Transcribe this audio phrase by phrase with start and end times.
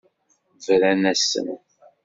[0.65, 1.47] Bran-asen.